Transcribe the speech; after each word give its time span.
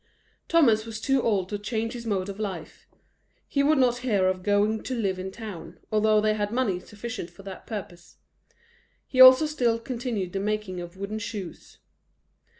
Thomas 0.47 0.83
was 0.87 0.99
too 0.99 1.21
old 1.21 1.47
to 1.49 1.59
change 1.59 1.93
his 1.93 2.07
mode 2.07 2.27
of 2.27 2.39
life; 2.39 2.87
he 3.47 3.61
would 3.61 3.77
not 3.77 3.97
hear 3.99 4.25
of 4.27 4.41
going 4.41 4.81
to 4.81 4.95
live 4.95 5.19
in 5.19 5.29
town, 5.29 5.77
although 5.91 6.19
they 6.19 6.33
had 6.33 6.51
money 6.51 6.79
sufficient 6.79 7.29
for 7.29 7.43
that 7.43 7.67
purpose; 7.67 8.17
he 9.05 9.21
also 9.21 9.45
still 9.45 9.77
continued 9.77 10.33
the 10.33 10.39
making 10.39 10.81
of 10.81 10.97
wooden 10.97 11.19
shoes. 11.19 11.77